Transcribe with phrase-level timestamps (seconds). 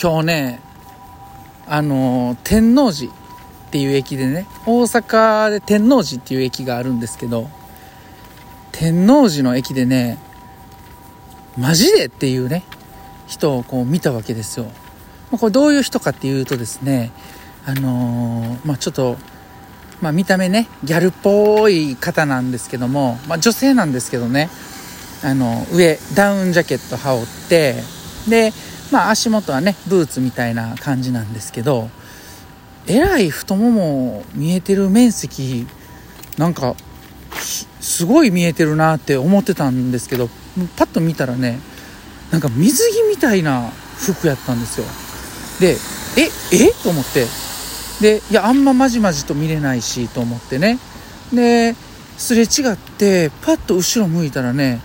[0.00, 0.60] 今日ね
[1.66, 3.14] あの天王寺っ
[3.70, 7.48] ていう駅でね大阪で天王寺っていう駅があるんですけど
[8.72, 10.18] 天王寺の駅でね
[11.56, 12.64] マジでっていうね
[13.26, 14.66] 人をこう見たわけですよ。
[15.30, 17.10] これどういう人かっていうとですね
[17.66, 19.16] あのー、まあ、ちょっと、
[20.00, 24.50] まあ、見た目ねギャルっぽい方なんですけども、まあ、女性なんですけどね
[25.24, 27.74] あの上ダウンジャケット羽織って
[28.28, 28.52] で
[28.90, 31.88] まあ足元はねブーツみたいな感じなんですけど
[32.86, 35.66] えらい太もも見えてる面積
[36.38, 36.74] なんか
[37.80, 40.28] すごい見えてるなって思ってたんですけど
[40.76, 41.58] パッと見たらね
[42.30, 44.86] なんか水着みたいな服やったんですよ。
[45.60, 45.76] で
[46.16, 46.72] ええ？
[46.82, 47.26] と思って。
[48.00, 50.78] でいやあんままじまじと見れないしと思ってね。
[51.32, 51.76] で
[52.18, 54.80] すれ違ってパッと後ろ向いたらね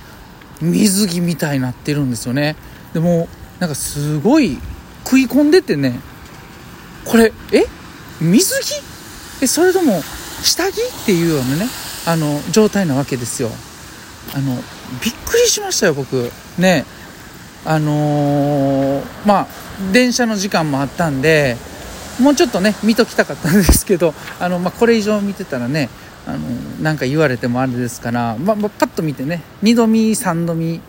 [0.61, 2.55] 水着みたいになってるんですよね。
[2.93, 3.27] でも
[3.59, 4.57] なんかすごい
[5.03, 5.99] 食い込んでてね。
[7.05, 7.65] これえ？
[8.21, 8.81] 水着？
[9.41, 10.01] えそれとも
[10.41, 11.67] 下着っていうようなね
[12.05, 13.49] あの状態なわけですよ。
[14.35, 14.55] あの
[15.03, 16.31] びっくりしましたよ僕。
[16.57, 16.85] ね。
[17.65, 19.47] あのー、まあ
[19.91, 21.57] 電車の時間もあったんで
[22.19, 25.89] もうちょっとね見ときたかったんですけどあの、まあ、これ以上見てたらね
[26.25, 26.39] あの
[26.81, 30.79] なんか言われてもあれですから、まあ、まあ、パッと見てね2度見3度見、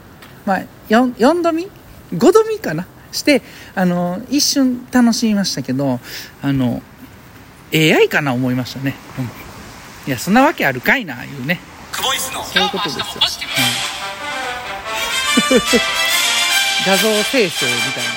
[0.47, 1.69] まあ4、4, 度見？
[2.13, 2.87] 5度見かな？
[3.13, 3.43] して
[3.75, 5.99] あの一瞬楽しみましたけど
[6.43, 6.81] あの
[7.75, 11.61] AI かな思いましたね、うん、いやそんなわけあるかいないうね。
[11.93, 12.03] そ
[12.61, 13.05] ういうことですよ、
[15.51, 15.61] うん、
[16.87, 18.11] 画像生成みたいな。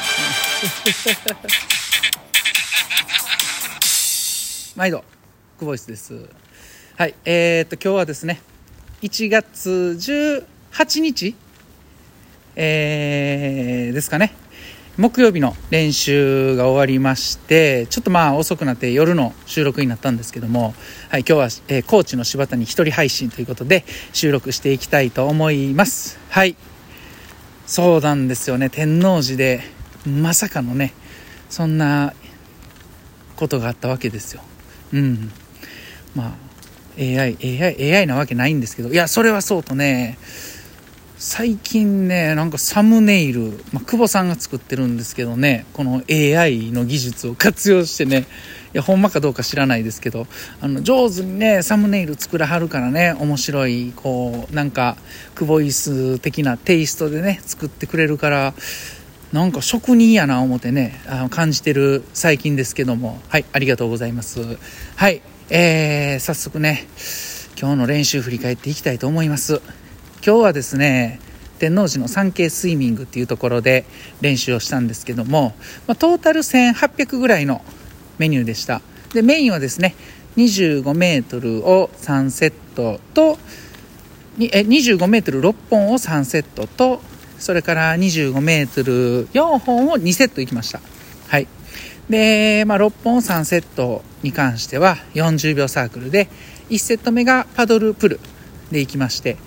[4.75, 5.03] 毎度
[5.59, 6.30] クボイスです。
[6.97, 8.41] はいえー、っと今日はですね
[9.02, 9.69] 1月
[10.80, 11.36] 18日
[12.55, 14.33] えー、ですかね。
[14.95, 20.75] 木曜日の練習が終わりましてちょっとまあ遅くなって夜の収録になったんですけども、
[21.09, 26.19] はい、今日は、えー、高知の柴田に一人配信ということで収録していきたいと思います。
[26.30, 26.55] はい。
[27.65, 28.69] そうなんですよね。
[28.69, 29.61] 天王寺で
[30.05, 30.93] まさかのね
[31.49, 32.13] そんな
[33.36, 34.43] ことがあったわけですよ。
[34.93, 35.31] うん。
[36.15, 36.33] まあ
[36.99, 38.89] AI AI AI なわけないんですけど。
[38.89, 40.19] いやそれはそうとね
[41.26, 48.28] 最近ねなんかサムネイル、まあ、久保さんが作ってるんですけどねこの AI の技術を活用してね
[48.73, 50.28] いやほんまかどうか知らないですけど
[50.60, 54.98] あの上手にねサムネイル作らはるからね面白いこうなんか
[55.34, 58.54] クボイス的なテイストでね作ってくれるから
[59.32, 63.17] なんか職人やな思ってねあの感じてる最近ですけども。
[63.30, 64.58] はいありがとうございます。
[64.98, 66.86] はいえー、早速ね
[67.58, 69.61] 今日の練習振り返っていきたいと思います。
[70.26, 71.20] 今日はですね
[71.60, 73.84] 天王寺の産経スイミングっていうところで
[74.22, 75.54] 練習をしたんですけども、
[75.86, 77.61] まあ、トータル1800ぐらいの
[78.20, 78.82] メニューでした。
[79.14, 79.95] でメインはですね
[80.38, 83.38] 25メートルを3セットと
[84.39, 87.02] え25メートル6本を3セットと
[87.38, 90.80] それから25メートル4本を2セットいきました。
[91.28, 91.48] はい。
[92.10, 96.30] で、まあ、6本3セットに関しては40秒サークルで
[96.70, 98.20] 1セット目がパドルプル
[98.72, 99.38] でいきまして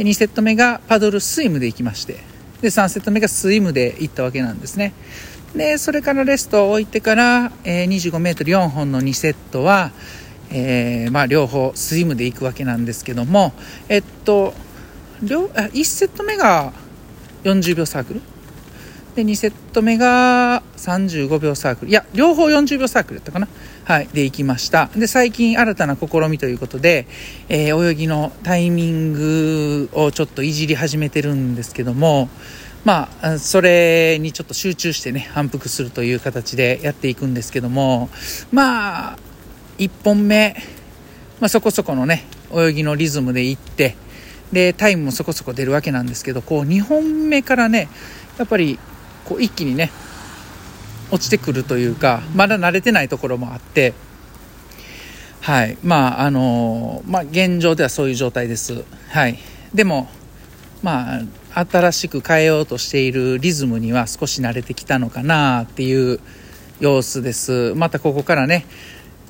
[0.00, 2.14] で2セット目がパドルスイムでいきまして
[2.62, 4.94] で3セット目がスイムでいったわけなんですね。
[5.54, 9.90] でそれからレストを置いてから、え、2 5メートル4本の2セットは、
[10.50, 13.52] えー、まあ、両方スイムでいくわけなんですけども
[13.90, 14.54] えっと
[15.22, 16.72] 両あ1セット目が
[17.44, 18.22] 40秒サークル。
[19.16, 21.90] で2セット目が35秒サークル。
[21.90, 23.48] いや両方40秒サークルやったかな。
[23.90, 24.88] はいで行きました。
[24.94, 27.08] で最近新たな試みということで、
[27.48, 32.28] えー、泳ぎのタイミングをちょっといじり始めてるんですけども
[32.84, 38.10] まあそれにちょっと集中してね反復するという形でやっていくんですけども
[38.52, 39.18] まあ
[39.78, 40.54] 1本目、
[41.40, 43.96] まあ、そこそこのね泳ぎのリズムでいって
[44.52, 47.88] でタイムもそこそこ出るわけなんですけどこう2本目からね
[48.38, 48.78] やっぱり
[49.24, 49.90] こう一気にね
[51.10, 53.94] 落ちてくるというかまだ慣れてないところもあって
[55.40, 55.78] はい。
[55.82, 58.84] まああのまあ現状ではそういう状態です。
[59.08, 59.38] はい。
[59.72, 60.08] でも
[60.82, 61.20] ま
[61.54, 66.20] あ新しく変えようとしているリズムには少し慣れてきたのかなっていう
[66.78, 67.74] 様子です。
[67.74, 68.66] またここからね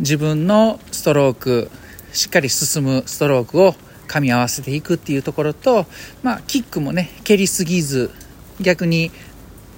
[0.00, 1.70] 自分のストローク
[2.12, 3.74] しっかり進むストロークを
[4.08, 5.86] 噛み合わせていくっていうところと、
[6.24, 8.10] まあ、キックもね蹴りすぎず
[8.60, 9.12] 逆に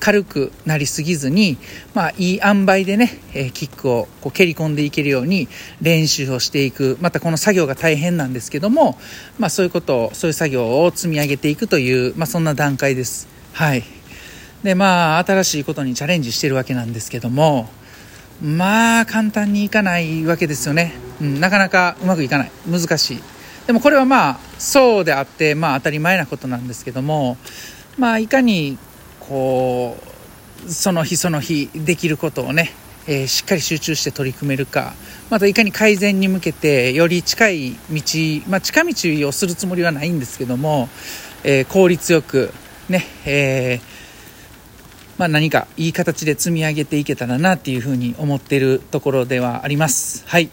[0.02, 1.58] 軽くなりすぎずに、
[1.94, 5.46] まあ、いい塩梅でね、えー、キックをこう蹴り込んでいけるように
[5.80, 6.98] 練習をしていく。
[7.00, 8.98] またこの作業が大変なんですけども、
[9.38, 13.28] まあ、そういうことをそういう作業を積み上げていくという、まあ、そんな段階です。
[13.52, 13.84] はい。
[14.64, 17.68] でまあ新しいことにチャレンジしてるわけなんですけども
[18.40, 22.50] まあ簡単にいかないわけですよね、うん、なかなかうまくいかない。
[22.68, 23.20] 難しい。
[23.68, 27.36] でもこれはまあそうであってまあ当たり前なことなんですけども
[27.96, 28.78] まあいかに
[29.28, 29.96] こ
[30.66, 32.72] うその日その日できることをね、
[33.06, 34.94] えー、しっかり集中して取り組めるか
[35.30, 37.78] またいかに改善に向けてより近い道、
[38.48, 40.88] まあ、近道をするつもりはないんですけども、
[41.44, 42.52] えー、効率よく
[42.88, 44.02] ね、えー
[45.18, 50.24] まあ、何かいい形で積み上げていけたらなっていうふうに思っているところではあります。
[50.26, 50.50] はい。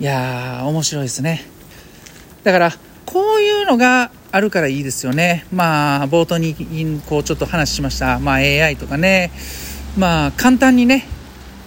[0.00, 1.46] いやー、面白いですね。
[2.42, 2.72] だから、
[3.06, 5.46] こういうのがあるからいいですよね。
[5.52, 6.56] まあ、冒頭に
[7.06, 8.18] こうちょっと話しました。
[8.18, 9.30] まあ、AI とかね。
[9.96, 11.06] まあ、簡単にね、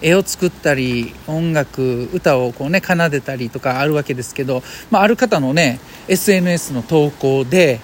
[0.02, 7.80] 絵を作ったり、音楽、歌をこうね、奏でたりとかあるわけですけど、まあ、ある方のね、SNS の投稿で、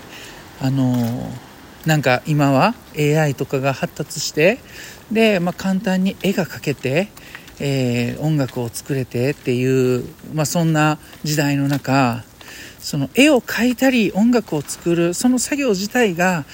[0.60, 1.44] あのー
[1.86, 4.58] なんか今は AI とかが発達して
[5.12, 7.08] で、まあ、簡単に絵が描けて、
[7.60, 12.24] えー、音楽を作れてっていう、まあ、そんな時代の中
[12.84, 16.44] その絵を描いたり音楽を作るその作業自体が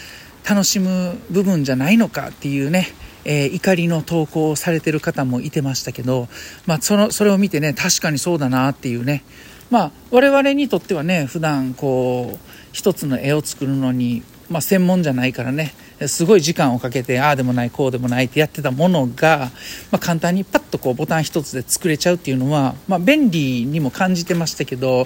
[0.49, 2.87] 楽しむ部分じゃないのかっていうね、
[3.25, 6.29] えー、怒りの投稿をされてる方もいてましたけど、
[6.67, 9.25] まあ、そのそれを見てね確かにそうだなっていうね。
[9.71, 12.39] まあ我々にとってはね普段こう
[12.73, 15.73] 一つの絵を作るのにまあ、専門じゃないからね
[16.09, 19.51] すごい時間をかけてああでもないこうでもないってやってたものが、
[19.91, 25.05] まあ、簡単にパッとこうボタン一つで作れちゃうっていうのは、まあ、便利にも感じてましたけどや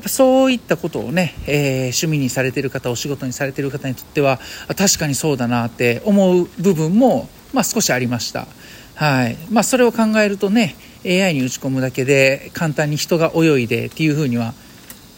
[0.00, 4.40] っぱそういったことをね、えー、趣味にされてる方お仕事にされてる方にとっては
[4.76, 8.46] 確かにそうだなって思う部分も、まあ、少しありました。
[8.94, 14.54] はいまあ、それを考えるとね AI に打ち込むだけで簡単に人が泳いでっていうふうには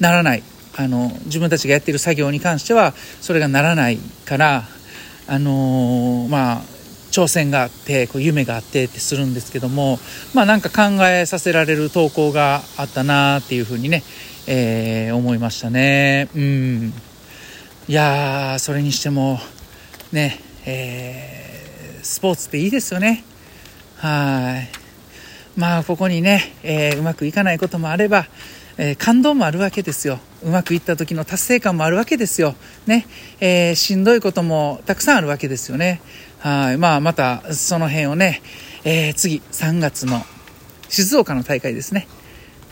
[0.01, 0.43] ならない
[0.77, 4.65] あの自分たちがやってる作業に関してはそれがならないから
[5.27, 6.63] あのー、まあ
[7.11, 9.99] 挑戦があってこう夢があってってするんですけども
[10.35, 14.03] まあなんか考えさせられる投稿があったなっていうふうにね、
[14.49, 16.29] えー、思いましたね。
[16.35, 16.93] うん。
[17.87, 19.39] いやそれにしても
[20.13, 23.25] ねえー、スポーツっていいですよね。
[23.97, 25.61] はい。
[25.61, 28.27] まあここにね、えー、うまくいかないこともあれば
[28.77, 30.19] えー、感動もあるわけですよ。
[30.45, 32.55] うまくいった時の達成感もあるわけですよ。
[32.87, 33.07] ね。
[33.41, 36.03] えー、しんどいこともたくさんあるわけですよね。
[36.39, 36.77] はい。
[36.77, 38.43] まあ、また、その辺をね、
[38.85, 40.23] えー、次、3月の
[40.91, 42.07] 静岡の大会ですね。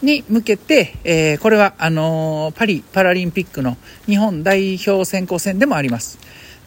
[0.02, 6.18] に向けて、えー、これは、あの、パリパラリンピックの日本代表選考戦でもあります。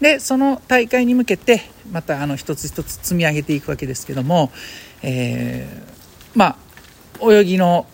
[0.02, 1.62] で、その大会に向けて、
[1.92, 4.52] また、あの、一つ一つ積み上げていくわけですけども、
[5.04, 6.58] えー、ま
[7.22, 7.86] あ、泳ぎの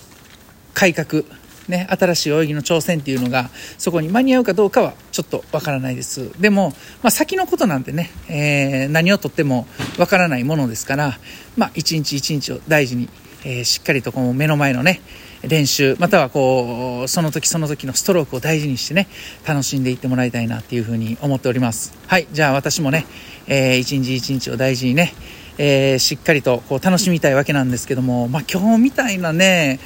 [0.73, 1.23] 改革、
[1.67, 6.31] ね、新しい泳ぎの挑戦っていうのがそこに間に合うかどうかはちょっとわからないです。
[6.41, 9.67] でも、まあ、先のことなんてね、えー、何をとっても
[9.97, 11.17] わからないものですから、
[11.57, 13.09] まあ、一日一日を大事に、
[13.45, 15.01] えー、しっかりとこう目の前のね
[15.43, 19.07] 練習またはこうその時その時のストロークを大事にしてね
[19.47, 21.93] 楽しんでいってもらいたいなっていうふうに思っております。
[22.07, 23.05] はいじゃあ私もね、
[23.47, 25.13] えー、一日一日を大事にね
[25.57, 29.79] えー、しっかりとこう楽しみたいわけなんですけども、まあ、今日みたいなね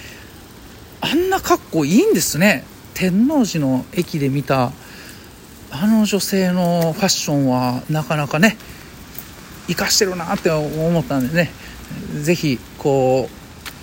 [1.06, 2.64] あんな格好いいんですね。
[2.96, 4.72] 天王寺の駅で見た
[5.70, 8.58] あの女性のファッションはなかなかね
[9.68, 11.52] 生かしてるなって思ったんでね。
[12.24, 13.30] 是非こ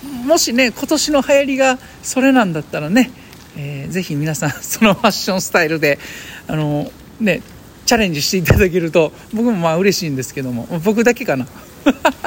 [0.03, 3.09] うもしね今年の流行りがそれなんだったらね、
[3.55, 5.99] えー、ぜひ皆さん そのファッションスタイルで
[6.47, 7.41] あのね
[7.85, 11.47] チャレンジしていただけると僕もまあ嬉しいんですけども僕だけかな。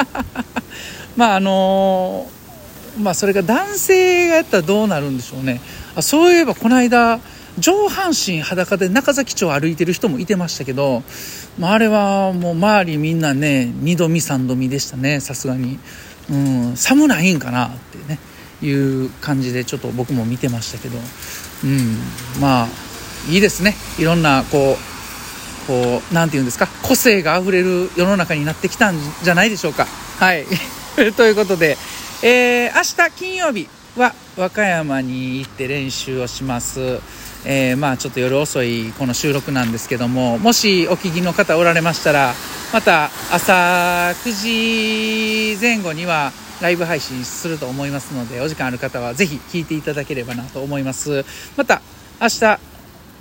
[1.17, 2.31] まああの
[2.99, 5.61] まあ、それが男性がやったらどうなるんでしょうね。
[5.95, 7.21] あそういえばこの間
[7.59, 11.03] 上半身裸で中崎町歩いてる人もいてましたけど、
[11.59, 15.79] まあ、あれはもう周りみんなね2度見3度見でしたねさすがに、
[16.31, 18.19] うん、寒ないんかなってね
[18.63, 22.69] いう感じでちょっと僕も見てましたけど、うん、まあ
[23.31, 23.75] いいですね。
[23.99, 24.97] いろんなこう
[25.67, 29.87] こうなんて言うんですか個性があふれる世の中になってきたんじゃないでしょうか。
[30.19, 30.47] はい。
[31.17, 31.77] ということで
[32.23, 37.01] えー、明日金曜日は和歌山に行って練習をします。
[37.45, 42.33] えー、まあちょっと夜遅いこの収録なんですけども、もしお聞きの方おられましたら、
[42.73, 46.33] また朝9時前後には
[46.63, 51.25] ライブ配信すると思いますので、お時間ある方はぜひ聞いていただければなと思います。
[51.57, 51.83] また
[52.21, 52.41] 明日、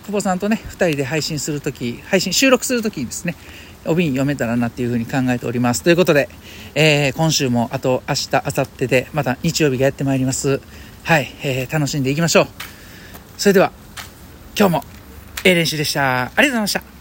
[0.05, 3.35] 久保さんとね、2人で配信するとき、配信、収録するときにですね、
[3.85, 5.83] 帯に読めたらなっていうふうに考えております。
[5.83, 6.29] ということで、
[6.75, 10.61] えー、今週もあと明日、明後日でまた日曜日がやってまいります。
[11.03, 12.47] はい、えー、楽しんでいきましょう。
[13.37, 13.71] それでは、
[14.57, 14.83] 今日も
[15.43, 16.23] ええ練習でした。
[16.23, 16.94] ありがとうございました。